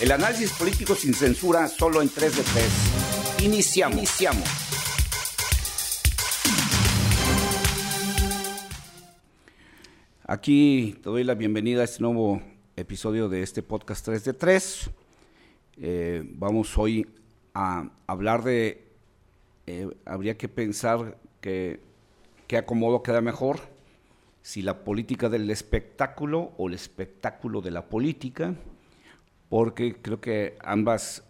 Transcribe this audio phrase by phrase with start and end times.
[0.00, 3.42] El análisis político sin censura solo en 3 de 3.
[3.42, 3.98] Iniciamos.
[3.98, 4.48] Iniciamos.
[10.22, 12.40] Aquí te doy la bienvenida a este nuevo
[12.76, 14.90] episodio de este podcast 3 de 3.
[15.78, 17.04] Eh, vamos hoy
[17.52, 18.86] a hablar de,
[19.66, 21.80] eh, habría que pensar que
[22.46, 23.58] qué acomodo queda mejor,
[24.42, 28.54] si la política del espectáculo o el espectáculo de la política
[29.48, 31.24] porque creo que ambas,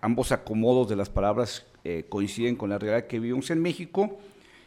[0.00, 4.18] ambos acomodos de las palabras eh, coinciden con la realidad que vivimos en México.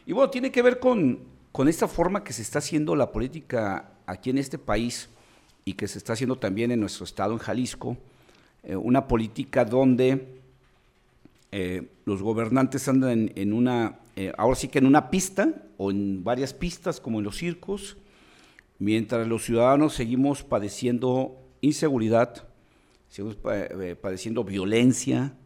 [0.04, 1.20] Y bueno, tiene que ver con,
[1.52, 5.08] con esta forma que se está haciendo la política aquí en este país
[5.64, 7.96] y que se está haciendo también en nuestro estado, en Jalisco,
[8.62, 10.26] eh, una política donde
[11.52, 13.98] eh, los gobernantes andan en, en una,
[14.36, 17.96] ahora sí que en una pista o en varias pistas como en los circos,
[18.78, 22.45] mientras los ciudadanos seguimos padeciendo inseguridad,
[23.08, 25.36] seguimos eh, padeciendo violencia,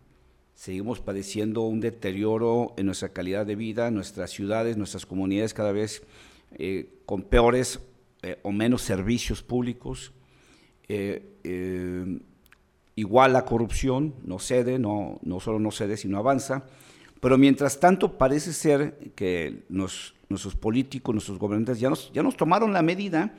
[0.54, 6.02] seguimos padeciendo un deterioro en nuestra calidad de vida, nuestras ciudades, nuestras comunidades cada vez
[6.58, 7.80] eh, con peores
[8.22, 10.12] eh, o menos servicios públicos.
[12.96, 16.66] igual la corrupción no cede, no, no solo no cede, sino avanza.
[17.20, 22.72] Pero mientras tanto parece ser que nuestros políticos, nuestros gobernantes ya nos, ya nos tomaron
[22.72, 23.34] la medida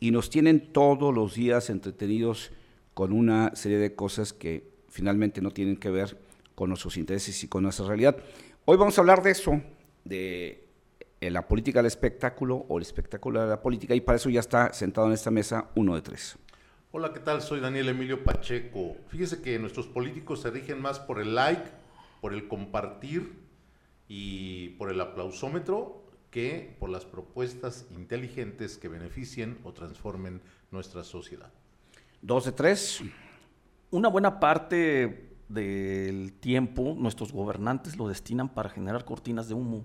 [0.00, 2.52] y nos tienen todos los días entretenidos
[2.94, 6.18] con una serie de cosas que finalmente no tienen que ver
[6.54, 8.16] con nuestros intereses y con nuestra realidad.
[8.64, 9.60] Hoy vamos a hablar de eso,
[10.04, 10.68] de
[11.20, 14.40] eh, la política del espectáculo o el espectáculo de la política, y para eso ya
[14.40, 16.36] está sentado en esta mesa uno de tres.
[16.90, 17.40] Hola, ¿qué tal?
[17.40, 18.96] Soy Daniel Emilio Pacheco.
[19.08, 21.62] Fíjese que nuestros políticos se rigen más por el like,
[22.20, 23.32] por el compartir
[24.08, 31.50] y por el aplausómetro que por las propuestas inteligentes que beneficien o transformen nuestra sociedad.
[32.24, 33.02] Dos de tres.
[33.90, 39.84] Una buena parte del tiempo nuestros gobernantes lo destinan para generar cortinas de humo.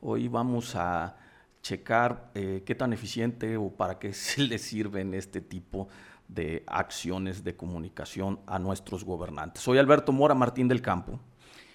[0.00, 1.16] Hoy vamos a
[1.60, 5.88] checar eh, qué tan eficiente o para qué se les sirven este tipo
[6.28, 9.64] de acciones de comunicación a nuestros gobernantes.
[9.64, 11.18] Soy Alberto Mora Martín del Campo.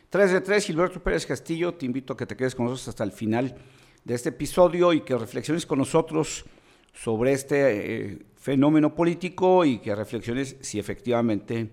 [0.09, 3.03] Tres de tres, Gilberto Pérez Castillo, te invito a que te quedes con nosotros hasta
[3.03, 3.57] el final
[4.05, 6.45] de este episodio y que reflexiones con nosotros
[6.93, 11.69] sobre este eh, fenómeno político y que reflexiones si efectivamente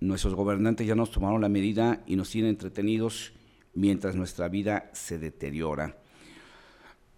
[0.00, 3.32] nuestros gobernantes ya nos tomaron la medida y nos tienen entretenidos
[3.74, 5.96] mientras nuestra vida se deteriora.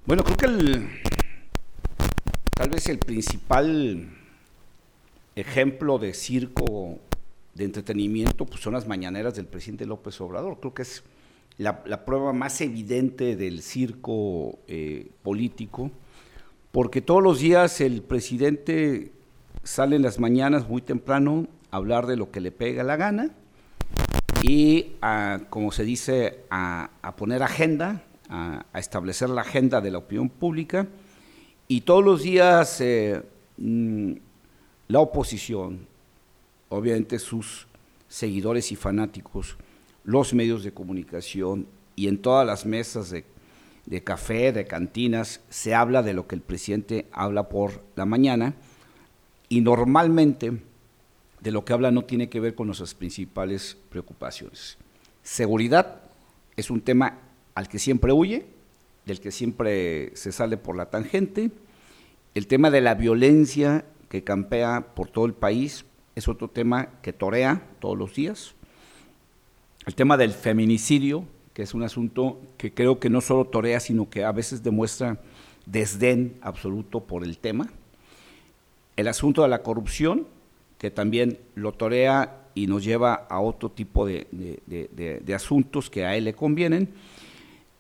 [0.04, 0.88] Bueno, creo que el,
[2.54, 4.06] tal vez el principal
[5.34, 6.98] ejemplo de circo,
[7.54, 10.60] de entretenimiento, pues son las mañaneras del presidente López Obrador.
[10.60, 11.02] Creo que es
[11.56, 15.90] la, prueba más evidente del circo eh, político
[16.74, 19.12] porque todos los días el presidente
[19.62, 23.30] sale en las mañanas muy temprano a hablar de lo que le pega la gana
[24.42, 24.88] y,
[25.50, 30.88] como se dice, a, poner agenda, a, establecer la agenda de la opinión pública.
[31.68, 33.22] Y todos los días eh,
[33.56, 34.14] mm,
[34.88, 35.86] la oposición,
[36.70, 37.68] obviamente sus
[38.08, 39.56] seguidores y fanáticos,
[40.02, 43.24] los medios de comunicación y en todas las mesas de
[43.86, 48.54] de café, de cantinas, se habla de lo que el presidente habla por la mañana
[49.48, 50.52] y normalmente
[51.40, 54.78] de lo que habla no tiene que ver con nuestras principales preocupaciones.
[55.22, 56.00] Seguridad
[56.56, 57.18] es un tema
[57.54, 58.46] al que siempre huye,
[59.04, 61.50] del que siempre se sale por la tangente.
[62.34, 65.84] El tema de la violencia que campea por todo el país
[66.14, 68.54] es otro tema que torea todos los días.
[69.86, 71.24] El tema del feminicidio
[71.54, 75.20] que es un asunto que creo que no solo torea, sino que a veces demuestra
[75.66, 77.70] desdén absoluto por el tema.
[78.96, 80.26] El asunto de la corrupción,
[80.78, 84.26] que también lo torea y nos lleva a otro tipo de,
[85.34, 86.88] asuntos que a él le convienen.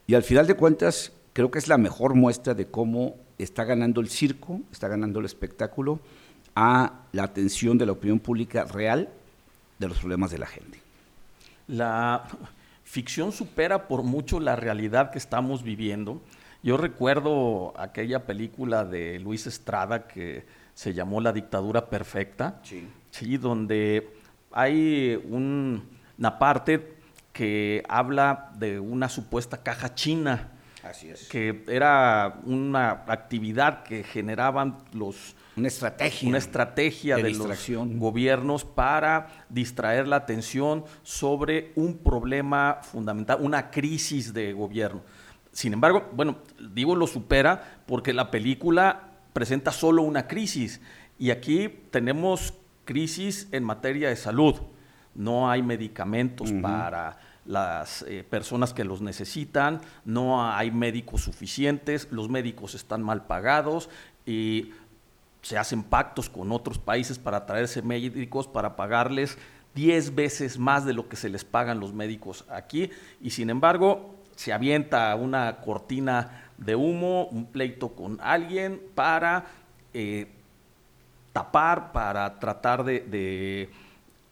[0.06, 4.00] Y al final de cuentas, creo que es la mejor muestra de cómo está ganando
[4.00, 5.98] el circo, está ganando el espectáculo
[6.54, 9.08] a la atención de la opinión pública real
[9.78, 10.78] de los problemas de la gente.
[11.66, 12.28] La,
[12.84, 16.22] ficción supera por mucho la realidad que estamos viviendo.
[16.62, 23.36] Yo recuerdo aquella película de Luis Estrada que se llamó La dictadura perfecta, sí.
[23.36, 24.08] donde
[24.52, 26.94] hay una parte
[27.32, 30.52] que habla de una supuesta caja china,
[30.84, 31.28] Así es.
[31.28, 36.28] que era una actividad que generaban los una estrategia.
[36.28, 44.34] Una estrategia de, los gobiernos para distraer la atención sobre un problema fundamental, una crisis
[44.34, 45.02] de gobierno.
[45.52, 46.38] Sin embargo, bueno,
[46.72, 50.80] digo lo supera porque la película presenta solo una crisis
[51.18, 52.54] y aquí tenemos
[52.84, 54.56] crisis en materia de salud.
[55.14, 57.16] No hay medicamentos para
[57.46, 63.90] las eh, personas que los necesitan, no hay médicos suficientes, los médicos están mal pagados
[64.24, 64.72] y
[65.42, 69.36] se hacen pactos con otros países para traerse médicos, para pagarles
[69.74, 72.90] 10 veces más de lo que se les pagan los médicos aquí.
[73.20, 79.46] Y sin embargo se avienta una cortina de humo, un pleito con alguien para
[79.92, 80.28] eh,
[81.32, 83.68] tapar, para tratar de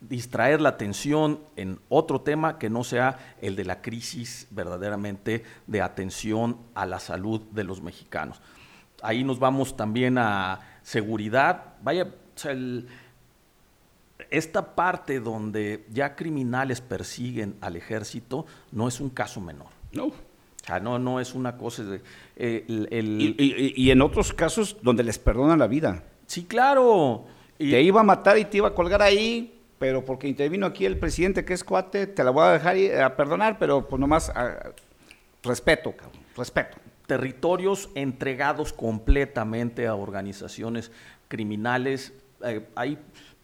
[0.09, 5.81] distraer la atención en otro tema que no sea el de la crisis verdaderamente de
[5.81, 8.41] atención a la salud de los mexicanos.
[9.03, 11.75] Ahí nos vamos también a seguridad.
[11.83, 12.15] Vaya,
[14.31, 19.69] esta parte donde ya criminales persiguen al ejército no es un caso menor.
[19.93, 20.07] No.
[20.07, 22.03] O sea, no, no es una cosa de...
[22.37, 22.65] Eh,
[23.77, 26.05] y, en otros casos donde les perdonan la vida.
[26.27, 27.25] Sí, claro.
[27.59, 30.97] te iba a matar y te iba a colgar ahí, pero porque intervino aquí el
[30.97, 34.33] presidente que es cuate, te la voy a dejar a perdonar, pero pues nomás
[35.43, 36.79] respeto, cabrón, respeto.
[37.09, 40.93] Territorios entregados completamente a organizaciones
[41.27, 42.13] criminales.
[42.45, 42.97] Eh, hay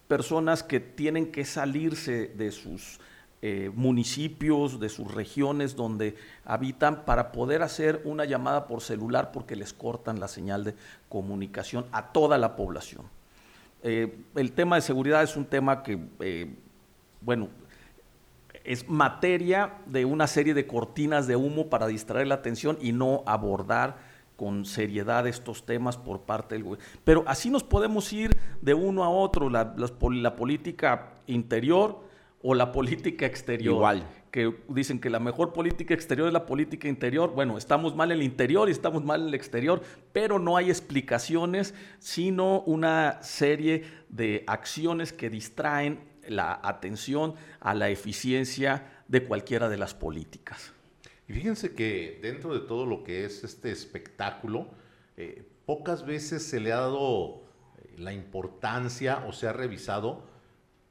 [0.06, 3.00] personas que tienen que salirse de sus
[3.42, 6.14] eh, municipios, de sus regiones donde
[6.44, 10.76] habitan para poder hacer una llamada por celular porque les cortan la señal de
[11.08, 13.17] comunicación a toda la población.
[13.82, 16.54] Eh, el tema de seguridad es un tema que, eh,
[17.20, 17.48] bueno,
[18.64, 23.22] es materia de una serie de cortinas de humo para distraer la atención y no
[23.26, 23.96] abordar
[24.36, 26.86] con seriedad estos temas por parte del gobierno.
[27.02, 32.07] Pero así nos podemos ir de uno a otro, la, la política interior
[32.42, 33.74] o la política exterior.
[33.74, 37.32] Igual que dicen que la mejor política exterior es la política interior.
[37.34, 39.82] Bueno, estamos mal en el interior y estamos mal en el exterior,
[40.12, 47.88] pero no hay explicaciones, sino una serie de acciones que distraen la atención a la
[47.88, 50.72] eficiencia de cualquiera de las políticas.
[51.26, 54.68] Y fíjense que dentro de todo lo que es este espectáculo,
[55.16, 57.42] eh, pocas veces se le ha dado
[57.78, 60.26] eh, la importancia o se ha revisado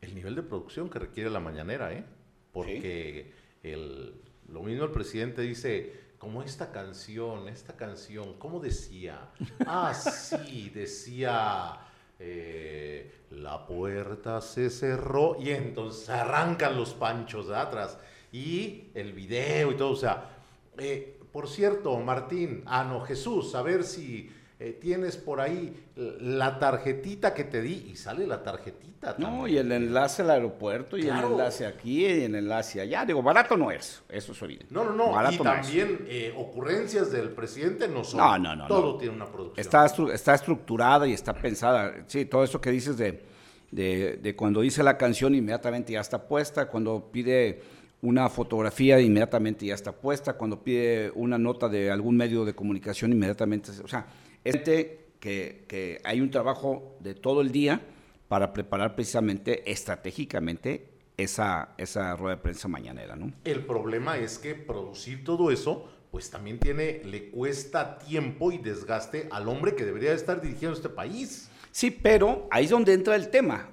[0.02, 2.04] el nivel de producción que requiere la mañanera, ¿eh?
[2.52, 3.32] porque
[3.64, 4.16] el,
[4.50, 9.30] lo mismo el presidente dice, como esta canción, esta canción, ¿cómo decía?
[9.66, 11.80] Ah, sí, decía,
[12.20, 17.98] eh, la puerta se cerró y entonces arrancan los panchos de atrás
[18.32, 20.30] y el video y todo, o sea,
[20.78, 26.58] eh, por cierto, Martín, ah, no, Jesús, a ver si eh, tienes por ahí la
[26.58, 29.16] tarjetita que te di y sale la tarjetita.
[29.20, 33.06] No, y el enlace al aeropuerto y el enlace aquí y el enlace allá.
[33.06, 34.74] Digo, barato no es, eso es evidente.
[34.74, 35.32] No, no, no.
[35.32, 38.20] y también eh, ocurrencias del presidente no son.
[38.20, 38.68] No, no, no.
[38.68, 39.60] Todo tiene una producción.
[39.60, 41.94] Está, está estructurada y está pensada.
[42.08, 43.24] Sí, todo eso que dices de,
[43.70, 47.62] de, de cuando dice la canción inmediatamente ya está puesta, cuando pide
[48.02, 53.12] una fotografía inmediatamente ya está puesta, cuando pide una nota de algún medio de comunicación
[53.12, 54.08] inmediatamente, o sea,
[54.50, 57.82] este que, que hay un trabajo de todo el día
[58.28, 63.34] para preparar precisamente estratégicamente esa, esa rueda de prensa mañanera, ¿no?
[63.44, 69.28] El problema es que producir todo eso, pues también tiene, le cuesta tiempo y desgaste
[69.32, 71.50] al hombre que debería estar dirigiendo este país.
[71.72, 73.70] Sí, pero ahí es donde entra el tema.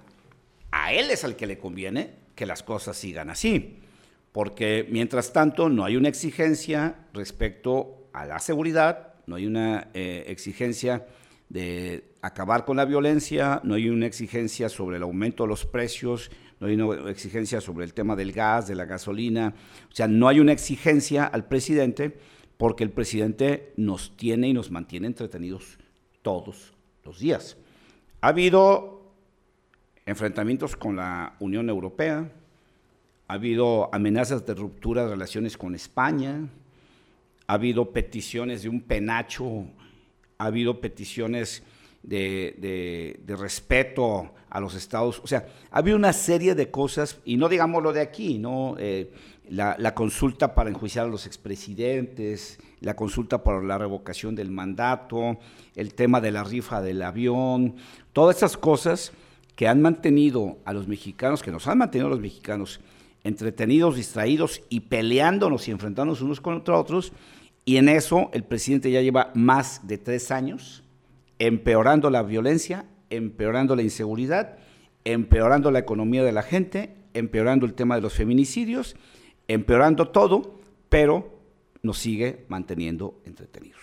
[0.71, 3.79] A él es al que le conviene que las cosas sigan así,
[4.33, 10.25] porque mientras tanto no hay una exigencia respecto a la seguridad, no hay una eh,
[10.29, 11.07] exigencia
[11.49, 16.31] de acabar con la violencia, no hay una exigencia sobre el aumento de los precios,
[16.61, 19.55] no hay una exigencia sobre el tema del gas, de la gasolina,
[19.91, 22.19] o sea, no hay una exigencia al presidente
[22.57, 25.79] porque el presidente nos tiene y nos mantiene entretenidos
[26.23, 27.57] todos los días.
[28.21, 29.13] Ha habido
[30.07, 32.31] enfrentamientos con la Unión Europea,
[33.29, 36.49] ha habido amenazas de ruptura de relaciones con España,
[37.47, 39.67] ha habido peticiones de un penacho,
[40.39, 41.63] ha habido peticiones
[42.03, 47.49] de, respeto a los estados, o sea, ha habido una serie de cosas, y no
[47.49, 48.77] digamos lo de aquí, ¿no?
[48.79, 49.11] Eh,
[49.49, 55.39] la, consulta para enjuiciar a los expresidentes, la consulta por la revocación del mandato,
[55.75, 57.77] el tema de la rifa del avión,
[58.13, 59.13] todas esas cosas
[59.57, 62.81] que han mantenido a los mexicanos, que nos han mantenido a los mexicanos
[63.25, 67.13] entretenidos, distraídos y peleándonos y enfrentándonos unos contra otros,
[67.65, 70.85] y en eso el presidente ya lleva más de tres años
[71.39, 74.59] empeorando la violencia, empeorando la inseguridad,
[75.05, 78.97] empeorando la economía de la gente, empeorando el tema de los feminicidios,
[79.49, 81.39] empeorando todo, pero
[81.83, 83.81] nos sigue manteniendo entretenidos.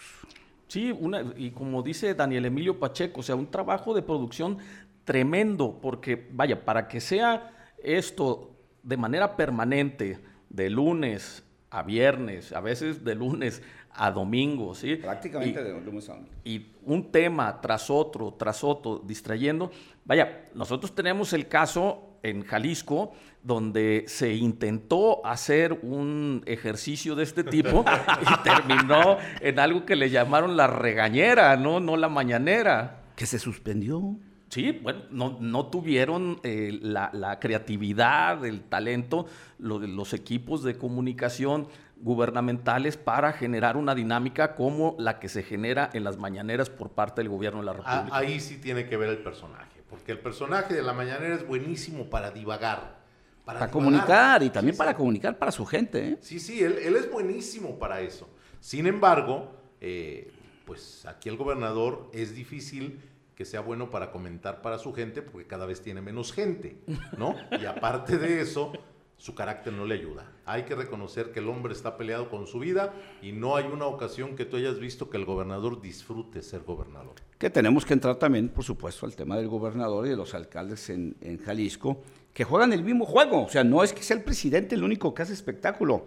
[0.67, 4.57] Sí, una, y como dice Daniel Emilio Pacheco, o sea, un trabajo de producción
[5.03, 7.51] tremendo, porque vaya, para que sea
[7.83, 8.51] esto
[8.83, 10.19] de manera permanente,
[10.49, 13.61] de lunes a viernes, a veces de lunes
[13.93, 14.95] a domingo, ¿sí?
[14.95, 16.31] Prácticamente de lunes a domingo.
[16.43, 19.71] Y un tema tras otro, tras otro, distrayendo.
[20.05, 27.43] Vaya, nosotros tenemos el caso en Jalisco donde se intentó hacer un ejercicio de este
[27.43, 27.83] tipo
[28.21, 33.03] y terminó en algo que le llamaron la regañera, no, no la mañanera.
[33.15, 34.17] Que se suspendió.
[34.51, 35.03] Sí, bueno,
[35.39, 39.25] no, tuvieron eh, la, creatividad, el talento,
[39.57, 46.03] los equipos de comunicación gubernamentales para generar una dinámica como la que se genera en
[46.03, 48.17] las mañaneras por parte del gobierno de la ah, República.
[48.17, 52.09] Ahí sí tiene que ver el personaje, porque el personaje de la mañanera es buenísimo
[52.09, 52.99] para divagar.
[53.45, 56.09] Para, comunicar y también para comunicar para su gente.
[56.09, 56.17] ¿eh?
[56.19, 58.29] Sí, sí, él, es buenísimo para eso.
[58.59, 60.29] Sin embargo, eh,
[60.65, 62.99] pues aquí el gobernador es difícil
[63.41, 66.77] que sea bueno para comentar para su gente, porque cada vez tiene menos gente,
[67.17, 67.33] ¿no?
[67.59, 68.71] Y aparte de eso,
[69.17, 70.31] su carácter no le ayuda.
[70.45, 73.87] Hay que reconocer que el hombre está peleado con su vida y no hay una
[73.87, 77.15] ocasión que tú hayas visto que el gobernador disfrute ser gobernador.
[77.39, 80.91] Que tenemos que entrar también, por supuesto, al tema del gobernador y de los alcaldes
[80.91, 82.03] en, Jalisco,
[82.35, 83.45] que juegan el mismo juego.
[83.45, 86.05] O sea, no es que sea el presidente el único que hace espectáculo.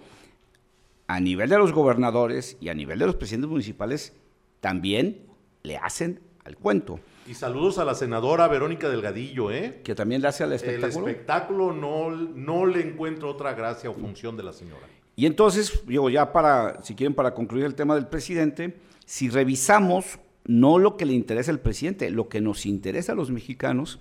[1.08, 4.12] A nivel de los gobernadores y a nivel de los presidentes municipales,
[4.60, 5.26] también
[5.64, 7.00] le hacen al cuento.
[7.26, 9.80] Y saludos a la senadora Verónica Delgadillo, ¿eh?
[9.82, 11.06] Que también le hace al espectáculo.
[11.06, 14.86] El espectáculo no, no le encuentro otra gracia o función de la señora.
[15.16, 18.76] Y entonces, digo, ya para, si quieren, para concluir el tema del presidente,
[19.06, 23.30] si revisamos no lo que le interesa al presidente, lo que nos interesa a los
[23.30, 24.00] mexicanos,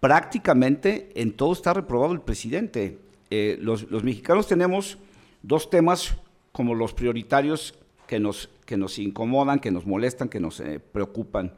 [0.00, 2.98] prácticamente en todo está reprobado el presidente.
[3.30, 4.98] Eh, los, mexicanos tenemos
[5.42, 6.16] dos temas
[6.52, 11.54] como los prioritarios que nos, que nos incomodan, que nos molestan, que nos eh, preocupan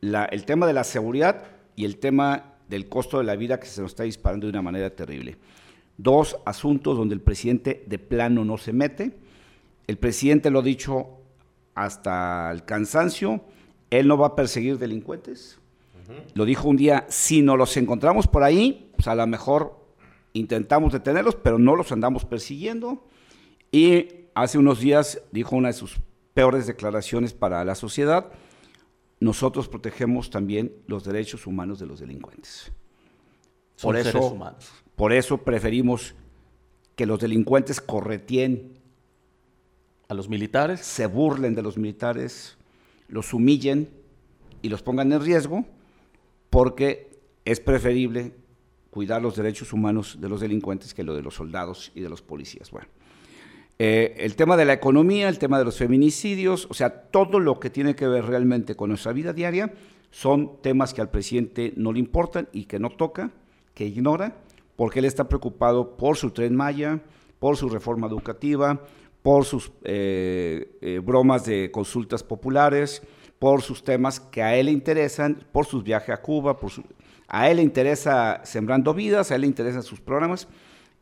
[0.00, 3.80] el tema de la seguridad y el tema del costo de la vida que se
[3.80, 5.36] nos está disparando de una manera terrible.
[5.98, 9.12] Dos asuntos donde el presidente de plano no se mete.
[9.86, 11.08] El presidente lo ha dicho
[11.74, 13.42] hasta el cansancio,
[13.90, 15.58] él no va a perseguir delincuentes.
[16.34, 19.76] Lo dijo un día, si no los encontramos por ahí, pues a lo mejor
[20.32, 23.04] intentamos detenerlos, pero no los andamos persiguiendo.
[23.72, 26.00] Y hace unos días dijo una de sus
[26.34, 28.30] peores declaraciones para la sociedad,
[29.20, 32.72] nosotros protegemos también los derechos humanos de los delincuentes.
[33.80, 34.38] por eso,
[34.94, 36.14] por eso preferimos
[36.94, 38.78] que los delincuentes correteen
[40.08, 42.56] a los militares, se burlen de los militares,
[43.08, 43.88] los humillen
[44.62, 45.64] y los pongan en riesgo,
[46.50, 48.34] porque es preferible
[48.90, 52.22] cuidar los derechos humanos de los delincuentes que lo de los soldados y de los
[52.22, 52.70] policías.
[52.70, 52.88] Bueno,
[53.78, 57.60] eh, el tema de la economía, el tema de los feminicidios, o sea, todo lo
[57.60, 59.72] que tiene que ver realmente con nuestra vida diaria
[60.10, 63.30] son temas que al presidente no le importan y que no toca,
[63.74, 64.36] que ignora,
[64.76, 67.00] porque él está preocupado por su tren Maya,
[67.38, 68.80] por su reforma educativa,
[69.22, 73.02] por sus eh, eh, bromas de consultas populares,
[73.38, 76.72] por sus temas que a él le interesan, por sus viajes a Cuba, por
[77.28, 80.48] a él le interesa Sembrando Vidas, a él le interesan sus programas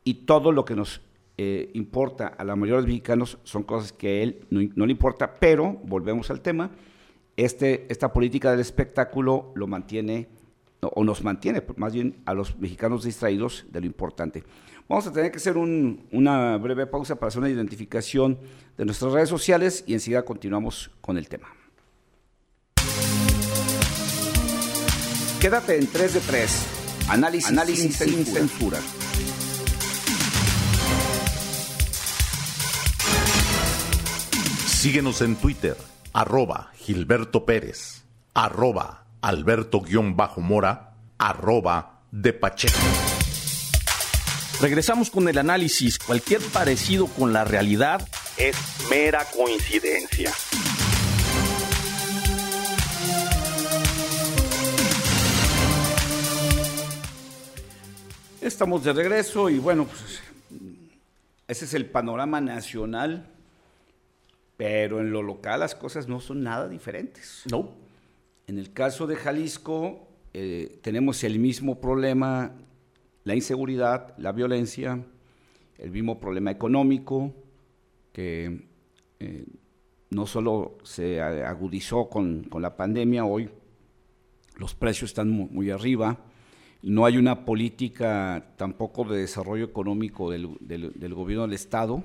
[0.02, 1.00] y todo lo que nos
[1.36, 4.92] eh, importa a la mayoría de los mexicanos son cosas que a él no, le
[4.92, 6.70] importa, pero volvemos al tema,
[7.36, 10.28] este, esta política del espectáculo lo mantiene,
[10.80, 14.44] o nos mantiene más bien a los mexicanos distraídos de lo importante.
[14.88, 18.38] Vamos a tener que hacer una breve pausa para hacer una identificación
[18.76, 21.48] de nuestras redes sociales y enseguida continuamos con el tema.
[25.40, 26.66] Quédate en 3 de 3.
[27.08, 28.78] Análisis, Análisis sin, censura.
[34.84, 35.78] Síguenos en Twitter,
[36.12, 42.76] arroba Gilberto Pérez, arroba Alberto-Mora, arroba de Pacheco.
[44.60, 45.98] Regresamos con el análisis.
[45.98, 48.58] Cualquier parecido con la realidad es
[48.90, 50.30] mera coincidencia.
[58.42, 60.20] Estamos de regreso y bueno, pues
[61.48, 63.30] ese es el panorama nacional
[64.56, 67.44] pero en lo local las cosas no son nada diferentes.
[67.50, 67.70] No.
[68.46, 72.52] En el caso de Jalisco eh, tenemos el mismo problema,
[73.24, 75.04] la inseguridad, la violencia,
[75.78, 77.32] el mismo problema económico,
[78.12, 78.66] que
[79.18, 79.44] eh,
[80.10, 83.50] no solo se agudizó con, la pandemia, hoy
[84.56, 86.18] los precios están muy, arriba,
[86.82, 92.04] no hay una política tampoco de desarrollo económico del, del gobierno del Estado,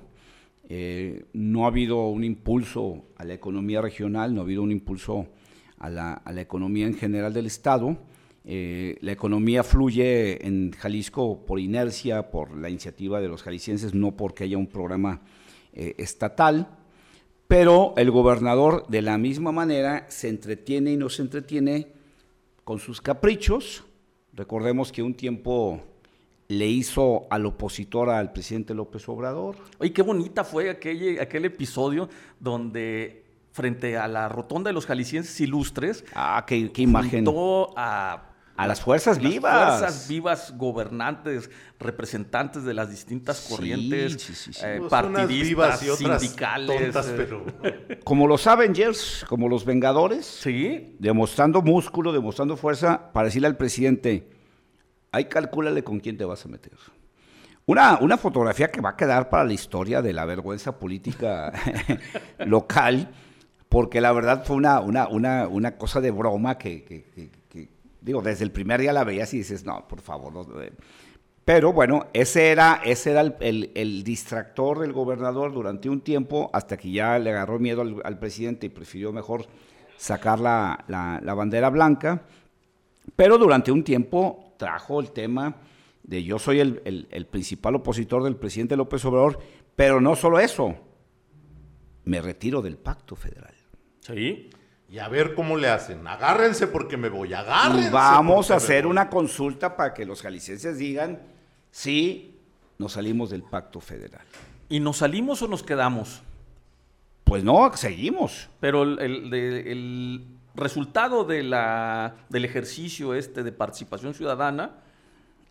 [0.70, 5.28] eh, no ha habido un impulso a la economía regional, no ha habido un impulso
[5.80, 7.98] a la, economía en general del Estado
[8.46, 14.16] eh, la economía fluye en Jalisco por inercia, por la iniciativa de los jaliscienses, no
[14.16, 15.22] porque haya un programa
[15.74, 16.68] eh, estatal,
[17.48, 21.88] pero el gobernador de la misma manera se entretiene y no se entretiene
[22.64, 23.84] con sus caprichos.
[24.34, 25.84] Recordemos que un tiempo
[26.50, 29.56] le hizo al opositor al presidente López Obrador.
[29.78, 35.40] Oye, qué bonita fue aquel, aquel episodio donde frente a la rotonda de los jaliscienses
[35.40, 36.04] ilustres.
[36.14, 37.26] Ah, qué, qué imagen.
[37.78, 38.26] a
[38.60, 39.80] a las fuerzas vivas.
[39.80, 46.94] fuerzas vivas, gobernantes, representantes de las distintas corrientes, eh, pues partidistas, sindicales.
[47.64, 48.00] Eh.
[48.04, 50.26] Como los Avengers, como los Vengadores.
[50.26, 50.94] Sí.
[51.00, 54.28] Demostrando músculo, demostrando fuerza, para decirle al presidente,
[55.12, 56.74] ahí calcúlale con quién te vas a meter.
[57.66, 61.54] Una, una fotografía que va a quedar para la historia de la vergüenza política
[62.40, 63.10] local,
[63.70, 67.04] porque la verdad fue una, una, una, una cosa de broma que
[68.02, 70.46] digo, desde el primer día la veías y dices, no, por favor.
[70.64, 70.72] Eh".
[71.46, 76.92] Pero bueno, ese era, ese era el, distractor del gobernador durante un tiempo, hasta que
[76.92, 79.46] ya le agarró miedo al, presidente y prefirió mejor
[79.98, 80.86] sacar la,
[81.36, 82.22] bandera blanca.
[83.16, 85.56] Pero durante un tiempo trajo el tema
[86.04, 89.40] de yo soy el, el principal opositor del presidente López Obrador,
[89.76, 90.76] pero no solo eso,
[92.06, 93.56] me retiro del pacto federal.
[94.02, 94.50] Sí.
[94.90, 96.06] Y a ver cómo le hacen.
[96.08, 97.90] Agárrense porque me voy, agárrense.
[97.90, 101.22] Y vamos a hacer una consulta para que los jaliscienses digan
[101.72, 102.40] si
[102.80, 104.26] nos salimos del pacto federal.
[104.68, 106.22] ¿Y nos salimos o nos quedamos?
[107.24, 108.50] Pues no, seguimos.
[108.60, 110.26] Pero el,
[110.56, 114.84] resultado de la, del ejercicio este de participación ciudadana...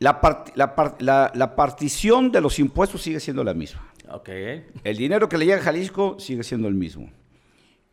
[0.00, 0.20] La,
[0.54, 3.82] la, la, partición de los impuestos sigue siendo la misma.
[4.08, 4.64] Okay.
[4.84, 7.10] El dinero que le llega a Jalisco sigue siendo el mismo.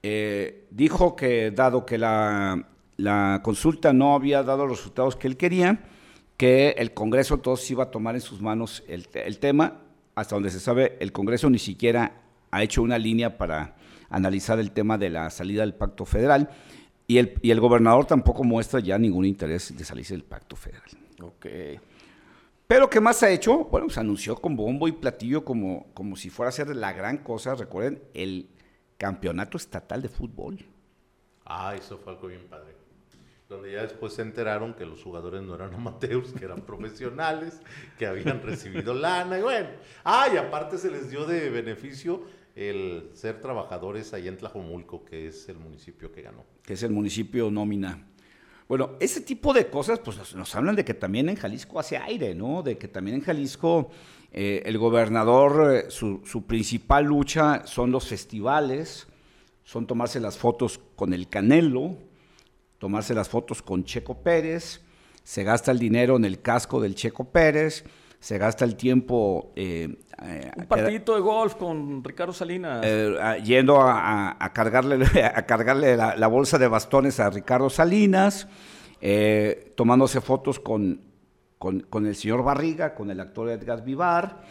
[0.08, 2.64] Eh, dijo que dado que la,
[3.42, 5.80] consulta no había dado los resultados que él quería,
[6.38, 9.08] que el Congreso entonces iba a tomar en sus manos el,
[9.40, 9.82] tema.
[10.14, 13.78] Hasta donde se sabe, el Congreso ni siquiera ha hecho una línea para
[14.12, 16.52] analizar el tema de la salida del pacto federal
[17.08, 20.90] y el, y el gobernador tampoco muestra ya ningún interés de salirse del pacto federal.
[21.22, 21.46] Ok.
[22.68, 23.66] Pero ¿qué más ha hecho?
[23.66, 27.20] Bueno, se anunció con bombo y platillo como, como si fuera a ser la gran
[27.20, 27.54] cosa.
[27.54, 28.50] Recuerden, el
[28.98, 30.66] campeonato estatal de fútbol.
[31.46, 32.74] Ah, eso fue algo bien padre.
[33.48, 37.62] Donde ya después se enteraron que los jugadores no eran amateurs, que eran profesionales,
[38.00, 39.70] que habían recibido lana, y bueno.
[40.04, 42.24] Ah, y aparte se les dio de beneficio
[42.56, 46.46] el ser trabajadores allá en Tlajomulco, que es el municipio que ganó.
[46.64, 48.08] Que es el municipio nómina.
[48.68, 52.34] Bueno, ese tipo de cosas, pues nos, hablan de que también en Jalisco hace aire,
[52.34, 52.64] ¿no?
[52.64, 53.92] De que también en Jalisco
[54.32, 59.06] eh, el gobernador, eh, su, principal lucha son los festivales,
[59.64, 61.98] son tomarse las fotos con el Canelo,
[62.80, 64.82] tomarse las fotos con Checo Pérez,
[65.24, 67.84] se gasta el dinero en el casco del Checo Pérez,
[68.26, 69.54] se gasta el tiempo...
[69.56, 69.88] Eh,
[70.58, 72.84] Un partidito de golf con Ricardo Salinas.
[73.44, 78.48] yendo a, cargarle, a cargarle la, bolsa de bastones a Ricardo Salinas,
[79.76, 81.02] tomándose fotos con,
[81.60, 84.42] con, el señor Barriga, con el actor Edgar Vivar,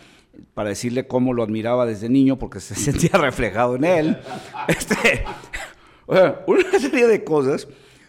[0.55, 4.19] para decirle cómo lo admiraba desde niño porque se sentía reflejado en él.
[4.69, 5.25] Este,
[6.07, 7.67] una serie de cosas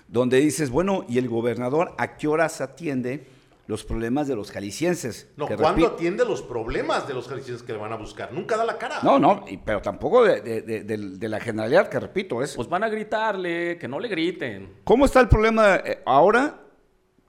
[0.07, 3.33] donde dices, bueno, ¿y el gobernador a qué horas atiende?
[3.67, 5.27] Los problemas de los jaliscienses.
[5.37, 8.31] No, ¿cuándo atiende los problemas de los jaliscienses que le van a buscar?
[8.31, 8.99] Nunca da la cara.
[9.01, 12.55] No, no, pero tampoco de, la generalidad, que repito, es...
[12.55, 14.81] Pues van a gritarle, que no le griten.
[14.83, 16.61] ¿Cómo está el problema eh, ahora?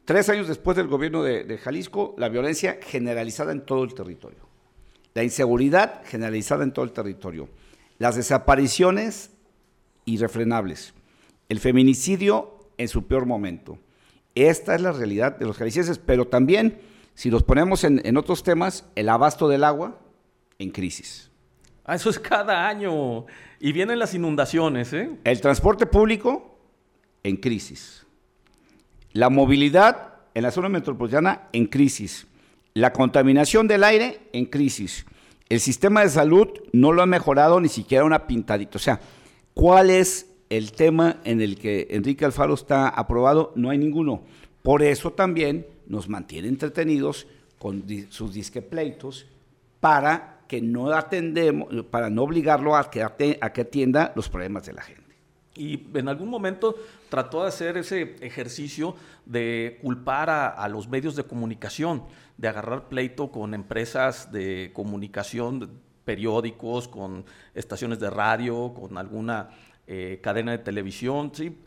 [0.04, 4.46] Tres años después del gobierno de, Jalisco, la violencia generalizada en todo el territorio.
[5.14, 7.48] La inseguridad generalizada en todo el territorio.
[7.98, 9.30] Las desapariciones
[10.04, 10.94] irrefrenables.
[11.48, 13.78] El feminicidio en su peor momento
[14.36, 16.78] esta es la realidad de los jaliscienses, pero también,
[17.14, 19.98] si los ponemos en, otros temas, el abasto del agua
[20.58, 21.30] en crisis.
[21.84, 23.24] Ah, eso es cada año.
[23.58, 25.10] Y vienen las inundaciones, ¿eh?
[25.24, 26.58] El transporte público
[27.22, 28.04] en crisis.
[29.12, 32.26] La movilidad en la zona metropolitana en crisis.
[32.74, 35.06] La contaminación del aire en crisis.
[35.48, 38.76] El sistema de salud no lo ha mejorado ni siquiera una pintadita.
[38.76, 39.00] O sea,
[39.54, 44.22] ¿cuál es el tema en el que Enrique Alfaro está aprobado, no hay ninguno.
[44.62, 47.26] Por eso también nos mantiene entretenidos
[47.58, 49.26] con sus disquepleitos
[49.80, 54.72] para que no atendemos, para no obligarlo a que, a que atienda los problemas de
[54.72, 55.06] la gente.
[55.56, 56.76] Y en algún momento
[57.08, 62.04] trató de hacer ese ejercicio de culpar a, los medios de comunicación,
[62.36, 69.48] de agarrar pleito con empresas de comunicación, periódicos, con estaciones de radio, con alguna
[69.86, 71.58] eh, cadena de televisión, ¿sí?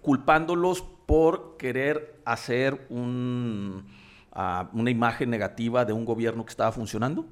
[0.00, 3.84] culpándolos por querer hacer un,
[4.32, 7.26] ah, una imagen negativa de un gobierno que estaba funcionando.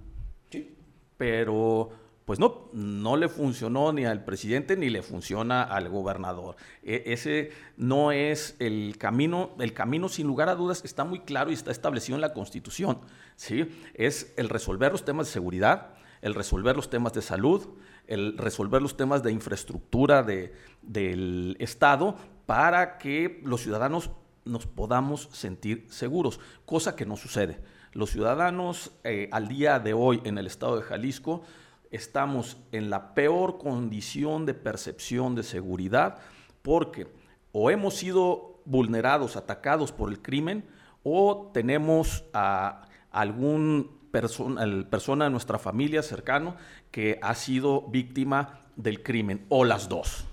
[0.51, 0.75] Sí.
[1.17, 1.91] Pero
[2.31, 6.55] pues no, no le funcionó ni al presidente ni le funciona al gobernador.
[6.85, 11.51] E, ese no es el camino, el camino sin lugar a dudas está muy claro
[11.51, 13.01] y está establecido en la Constitución.
[13.35, 13.69] ¿sí?
[13.95, 17.67] Es el resolver los temas de seguridad, el resolver los temas de salud,
[18.11, 24.11] el resolver los temas de infraestructura del Estado para que los ciudadanos
[24.45, 27.61] nos podamos sentir seguros, cosa que no sucede.
[27.93, 31.43] Los ciudadanos eh, al día de hoy en el estado de Jalisco
[31.91, 36.19] estamos en la peor condición de percepción de seguridad
[36.63, 37.09] porque
[37.53, 40.65] o hemos sido vulnerados, atacados por el crimen,
[41.03, 46.57] o tenemos a algún persona, persona de nuestra familia cercano
[46.91, 50.25] que ha sido víctima del crimen, o las dos.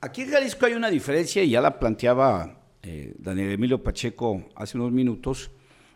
[0.00, 4.76] Aquí en Jalisco hay una diferencia, y ya la planteaba eh, Daniel Emilio Pacheco hace
[4.76, 5.50] unos minutos.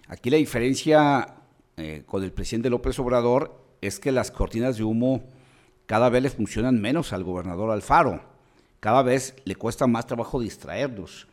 [0.07, 1.35] Aquí la diferencia
[1.77, 5.25] eh, con el presidente López Obrador es que las cortinas de humo
[5.87, 8.23] cada vez le funcionan menos al gobernador Alfaro.
[8.81, 11.27] Cada vez le cuesta más trabajo distraerlos.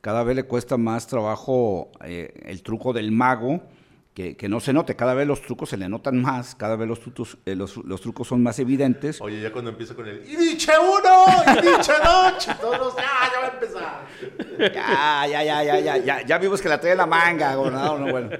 [0.00, 3.62] Cada vez le cuesta más trabajo eh, el truco del mago,
[4.14, 4.96] que, no se note.
[4.96, 8.28] Cada vez los trucos se le notan más, cada vez los trucos, eh, los, trucos
[8.28, 9.20] son más evidentes.
[9.20, 11.26] Oye, ya cuando empieza con el ¡Y diche uno!
[11.58, 12.58] ¡Y diche dos!
[12.60, 14.06] Todos, ¡ah, ya va a empezar!
[14.58, 18.10] Ya, ya, ya, ya, ya, ya, ya vimos que la trae la manga, gobernador, no,
[18.10, 18.30] bueno.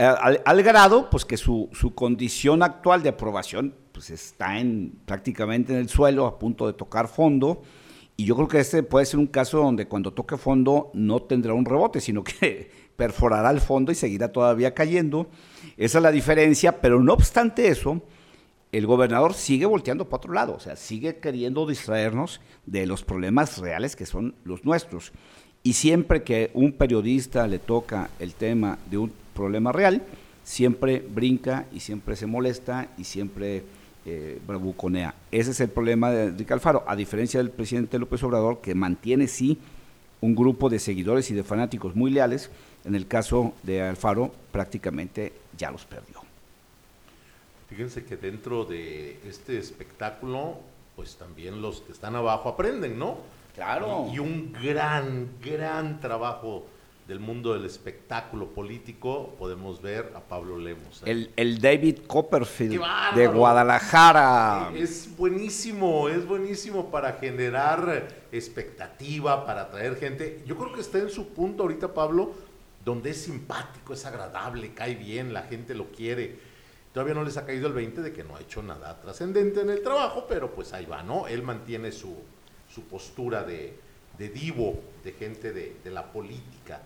[0.00, 0.04] Eh,
[0.44, 5.88] al, grado pues que su, condición actual de aprobación pues está en prácticamente en el
[5.88, 7.62] suelo a punto de tocar fondo
[8.16, 11.52] y yo creo que este puede ser un caso donde cuando toque fondo no tendrá
[11.52, 15.28] un rebote sino que perforará el fondo y seguirá todavía cayendo
[15.78, 18.02] esa es la diferencia pero no obstante eso
[18.72, 23.56] el gobernador sigue volteando para otro lado o sea sigue queriendo distraernos de los problemas
[23.56, 25.12] reales que son los nuestros
[25.62, 30.02] y siempre que un periodista le toca el tema de un problema real,
[30.42, 33.64] siempre brinca y siempre se molesta y siempre
[34.06, 35.14] eh, bravuconea.
[35.30, 39.26] Ese es el problema de Enrique Alfaro, a diferencia del presidente López Obrador, que mantiene
[39.26, 39.58] sí
[40.20, 42.50] un grupo de seguidores y de fanáticos muy leales,
[42.88, 46.22] en el caso de Alfaro prácticamente ya los perdió.
[47.68, 50.58] Fíjense que dentro de este espectáculo,
[50.96, 53.18] pues también los que están abajo aprenden, ¿no?
[53.54, 54.08] Claro.
[54.14, 56.64] y un gran, gran trabajo
[57.08, 61.02] del mundo del espectáculo político, podemos ver a Pablo Lemos.
[61.04, 61.28] ¿eh?
[61.34, 62.80] El, David Copperfield
[63.16, 64.70] de Guadalajara.
[64.76, 70.44] Es buenísimo, es buenísimo para generar expectativa, para atraer gente.
[70.46, 72.34] Yo creo que está en su punto ahorita, Pablo,
[72.84, 76.38] donde es simpático, es agradable, cae bien, la gente lo quiere.
[76.92, 79.70] Todavía no les ha caído el 20 de que no ha hecho nada trascendente en
[79.70, 81.26] el trabajo, pero pues ahí va, ¿no?
[81.26, 82.16] Él mantiene su,
[82.72, 83.78] su postura de,
[84.18, 86.80] de divo, de gente de, de la política.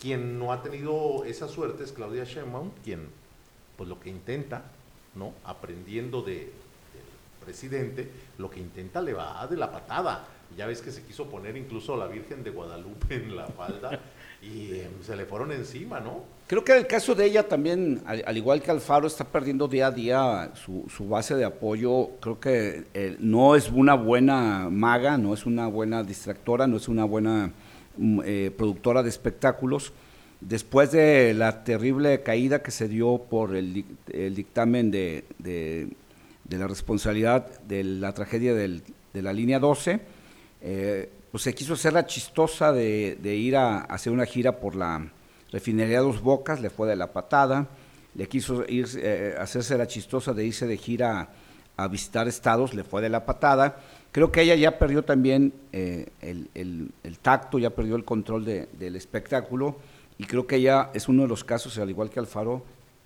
[0.00, 3.08] Quien no ha tenido esa suerte es Claudia Sheinbaum, quien
[3.76, 4.62] pues lo que intenta,
[5.14, 5.34] ¿no?
[5.44, 6.52] Aprendiendo de, del
[7.44, 10.26] presidente, lo que intenta le va de la patada.
[10.56, 14.00] Ya ves que se quiso poner incluso la Virgen de Guadalupe en la falda
[14.42, 16.24] y em, se le fueron encima, ¿no?
[16.46, 19.90] Creo que el caso de ella también, al, igual que Alfaro, está perdiendo día a
[19.90, 22.10] día su, base de apoyo.
[22.20, 26.88] Creo que eh, no es una buena maga, no es una buena distractora, no es
[26.88, 27.52] una buena
[27.98, 29.92] Mm, eh, productora de espectáculos,
[30.42, 33.84] después de la terrible caída que se dio por el,
[34.34, 35.24] dictamen de,
[36.50, 38.82] la responsabilidad de la tragedia de
[39.14, 40.00] la línea 12,
[40.60, 45.10] eh, pues se quiso hacer la chistosa de, ir a, hacer una gira por la
[45.52, 47.68] refinería Dos Bocas, le fue de la patada,
[48.14, 51.28] le quiso ir, eh, hacerse la chistosa de irse de gira
[51.76, 53.76] a visitar estados, le fue de la patada,
[54.16, 59.76] Creo que ella ya perdió también eh, el, tacto, ya perdió el control del espectáculo
[60.16, 62.64] y creo que ella es uno de los casos, al igual que Alfaro,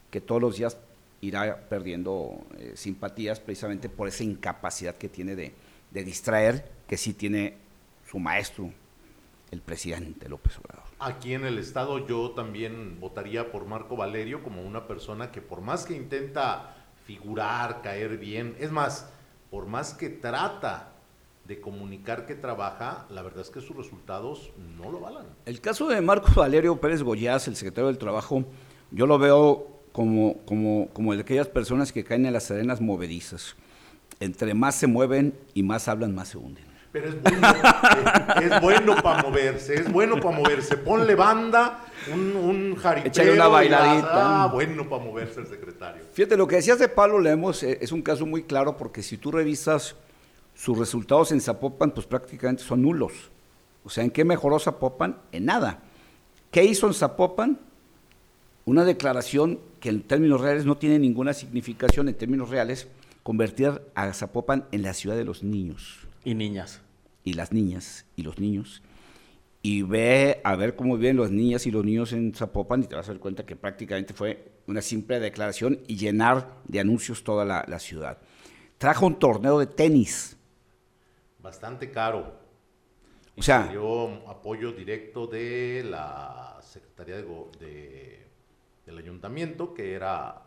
[0.08, 0.76] que todos los días
[1.20, 5.52] irá perdiendo eh, simpatías precisamente por esa incapacidad que tiene de,
[5.92, 7.54] distraer, que sí tiene
[8.04, 8.68] su maestro,
[9.52, 10.82] el presidente López Obrador.
[10.98, 15.60] Aquí en el Estado yo también votaría por Marco Valerio como una persona que por
[15.60, 16.74] más que intenta
[17.06, 19.08] figurar, caer bien, es más,
[19.52, 20.88] por más que trata
[21.44, 25.26] de comunicar que trabaja, la verdad es que sus resultados no lo valan.
[25.46, 28.44] El caso de Marcos Valerio Pérez Goyaz, el secretario del Trabajo,
[28.90, 32.80] yo lo veo como, como, como el de aquellas personas que caen en las arenas
[32.80, 33.54] movedizas.
[34.18, 36.69] Entre más se mueven y más hablan, más se hunden.
[36.92, 37.48] Pero es bueno,
[38.42, 40.76] es, bueno para moverse, es bueno para moverse.
[40.76, 43.32] Ponle banda, un, un jaripeo.
[43.32, 44.42] una bailadita.
[44.44, 46.02] Ah, bueno para moverse el secretario.
[46.12, 49.18] Fíjate, lo que decías de Pablo Lemos eh, es un caso muy claro porque si
[49.18, 49.94] tú revisas
[50.54, 53.30] sus resultados en Zapopan pues prácticamente son nulos.
[53.84, 55.16] O sea, ¿en qué mejoró Zapopan?
[55.30, 55.78] En nada.
[56.50, 57.60] ¿Qué hizo en Zapopan?
[58.64, 62.88] Una declaración que en términos reales no tiene ninguna significación, en términos reales,
[63.22, 66.09] convertir a Zapopan en la ciudad de los niños.
[66.24, 66.82] Y niñas.
[67.24, 68.82] Y las niñas y los niños.
[69.62, 72.94] Y ve a ver cómo viven las niñas y los niños en Zapopan y te
[72.94, 77.44] vas a dar cuenta que prácticamente fue una simple declaración y llenar de anuncios toda
[77.44, 78.18] la, ciudad.
[78.78, 80.36] Trajo un torneo de tenis.
[81.42, 82.34] Bastante caro.
[83.36, 88.26] o sea, dio apoyo directo de la Secretaría de,
[88.86, 90.42] del Ayuntamiento, que era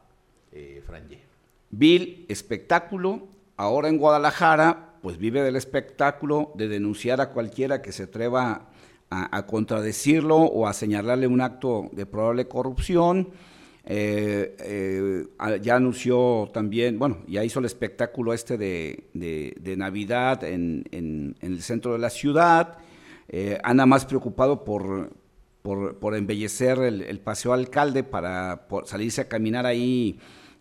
[0.51, 1.21] eh, Franje.
[1.69, 3.27] Vil espectáculo.
[3.55, 8.69] Ahora en Guadalajara, pues vive del espectáculo, de denunciar a cualquiera que se atreva
[9.09, 13.31] a, contradecirlo o a señalarle un acto de probable corrupción.
[13.85, 21.61] Eh, eh, ya anunció también, bueno, ya hizo el espectáculo este de, Navidad en, el
[21.61, 22.77] centro de la ciudad.
[23.27, 25.11] Eh, anda más preocupado por,
[25.63, 30.17] por, embellecer el, paseo alcalde para salirse a caminar ahí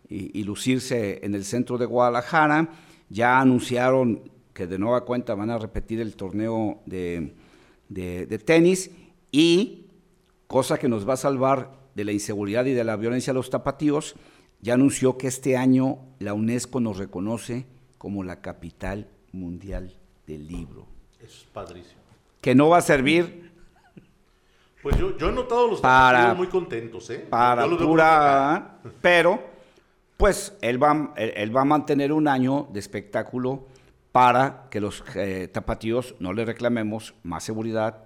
[0.09, 2.69] y, lucirse en el centro de Guadalajara.
[3.09, 7.33] Ya anunciaron que de nueva cuenta van a repetir el torneo de,
[7.89, 8.91] de, tenis
[9.31, 9.87] y,
[10.47, 13.49] cosa que nos va a salvar de la inseguridad y de la violencia de los
[13.49, 14.15] tapatíos,
[14.61, 17.65] ya anunció que este año la UNESCO nos reconoce
[17.97, 19.95] como la capital mundial
[20.27, 20.87] del libro.
[21.19, 22.01] Eso es padrísimo.
[22.41, 23.51] Que no va a servir.
[24.81, 27.25] Pues yo, yo he notado los tapatíos muy contentos, ¿eh?
[27.29, 28.81] Para pura.
[29.01, 29.41] Pero,
[30.17, 33.67] pues él va, él va a mantener un año de espectáculo
[34.11, 38.03] para que los eh, tapatíos no le reclamemos más seguridad,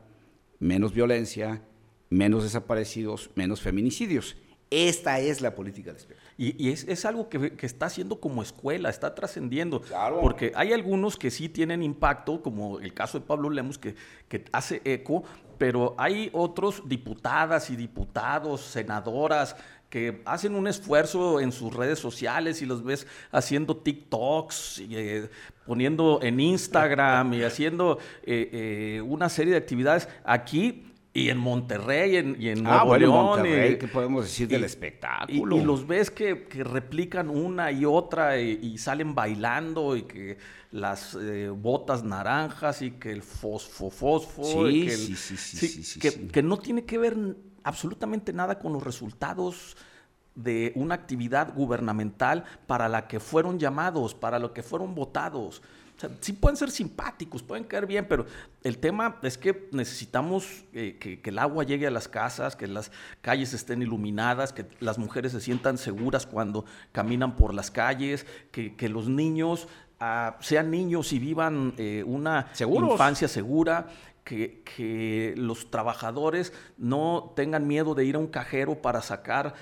[0.57, 1.61] menos violencia,
[2.09, 4.37] menos desaparecidos, menos feminicidios.
[4.69, 6.27] Esta es la política de espectáculo.
[6.37, 9.81] Y, es, algo que, está haciendo como escuela, está trascendiendo.
[10.21, 13.95] Porque hay algunos que sí tienen impacto, como el caso de Pablo Lemos, que,
[14.27, 15.23] que hace eco,
[15.57, 19.55] pero hay otros diputadas y diputados, senadoras,
[19.89, 25.29] que hacen un esfuerzo en sus redes sociales y los ves haciendo TikToks, y, eh,
[25.65, 28.49] poniendo en Instagram y haciendo eh,
[28.97, 33.87] eh, una serie de actividades aquí y en Monterrey y en ah, Nuevo Monterrey, ¿qué
[33.87, 35.57] podemos decir del espectáculo?
[35.57, 40.37] Y, los ves que, replican una y otra y, salen bailando y que
[40.71, 41.17] las
[41.53, 44.43] botas naranjas y que el fosfo fosfo.
[44.43, 47.17] Sí, sí, sí, sí, que no tiene que ver
[47.67, 49.75] absolutamente nada con los resultados
[50.35, 55.61] de una actividad gubernamental para la que fueron llamados, para lo que fueron votados.
[56.21, 58.25] sí pueden ser simpáticos, pueden caer bien, pero
[58.63, 62.91] el tema es que necesitamos eh, que, el agua llegue a las casas, que las
[63.21, 68.89] calles estén iluminadas, que las mujeres se sientan seguras cuando caminan por las calles, que,
[68.89, 69.67] los niños
[70.41, 73.87] sean niños y vivan eh, una infancia segura,
[74.23, 79.53] que, los trabajadores no tengan miedo de ir a un cajero para sacar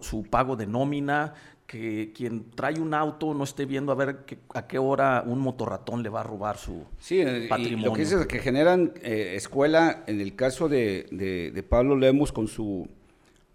[0.00, 1.34] su pago de nómina,
[1.66, 4.24] que quien trae un auto no esté viendo a ver
[4.54, 7.88] a qué hora un motorratón le va a robar su sí, patrimonio.
[7.88, 12.48] lo que dices es que generan eh, escuela, en el caso de, Pablo Lemos con
[12.48, 12.88] su,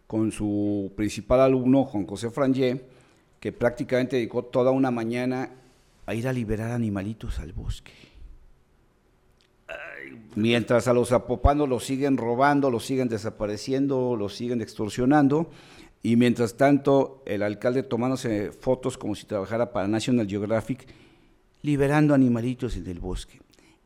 [0.06, 2.86] con su principal alumno, Juan José Frangé,
[3.40, 5.50] que prácticamente dedicó toda una mañana
[6.06, 7.94] a ir a liberar animalitos al bosque.
[10.36, 15.50] Mientras a los zapopanos los siguen robando, los siguen desapareciendo, los siguen extorsionando.
[16.02, 20.86] Y mientras tanto, el alcalde tomándose fotos como si trabajara para National Geographic,
[21.62, 23.40] liberando animalitos en el bosque.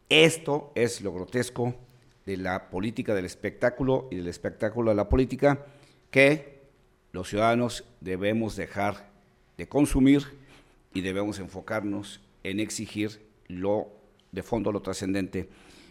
[0.10, 1.76] Esto es lo grotesco
[2.26, 5.66] de la política del espectáculo y del espectáculo de la política
[6.10, 6.62] que
[7.12, 9.10] los ciudadanos debemos dejar
[9.58, 10.24] de consumir
[10.98, 13.88] y debemos enfocarnos en exigir lo
[14.32, 15.50] de fondo, lo trascendente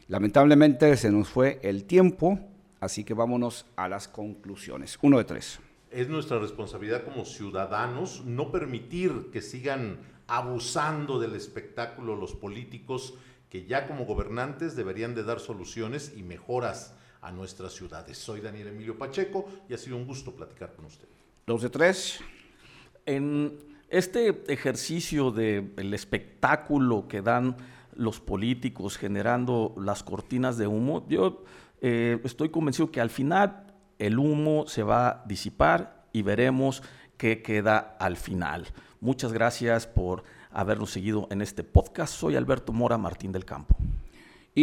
[0.08, 2.38] Lamentablemente se nos fue el tiempo,
[2.78, 4.98] así que vámonos a las conclusiones.
[5.02, 5.58] Uno de tres.
[5.90, 13.14] Es nuestra responsabilidad como ciudadanos no permitir que sigan abusando del espectáculo los políticos
[13.50, 18.16] que ya como gobernantes deberían de dar soluciones y mejoras a nuestras ciudades.
[18.16, 21.08] Soy Daniel Emilio Pacheco y ha sido un gusto platicar con usted.
[21.46, 22.20] Dos de tres.
[23.04, 27.56] En este ejercicio del espectáculo que dan
[27.94, 31.44] los políticos generando las cortinas de humo, yo
[31.80, 36.82] eh, estoy convencido que al final el humo se va a disipar y veremos
[37.16, 38.66] qué queda al final.
[39.00, 42.14] Muchas gracias por habernos seguido en este podcast.
[42.14, 43.76] Soy Alberto Mora Martín del Campo.